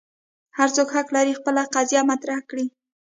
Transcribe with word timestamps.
هر 0.57 0.69
څوک 0.75 0.89
حق 0.95 1.07
لري 1.15 1.33
خپل 1.39 1.55
قضیه 1.75 2.01
مطرح 2.11 2.39
کړي. 2.49 2.65